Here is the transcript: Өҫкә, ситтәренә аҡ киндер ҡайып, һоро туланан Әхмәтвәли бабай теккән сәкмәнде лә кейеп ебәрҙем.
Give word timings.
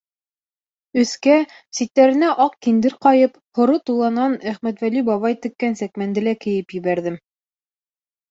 Өҫкә, 1.01 1.33
ситтәренә 1.79 2.29
аҡ 2.45 2.55
киндер 2.67 2.95
ҡайып, 3.07 3.35
һоро 3.59 3.77
туланан 3.89 4.33
Әхмәтвәли 4.53 5.05
бабай 5.11 5.37
теккән 5.45 5.77
сәкмәнде 5.83 6.23
лә 6.29 6.33
кейеп 6.47 6.75
ебәрҙем. 6.79 7.21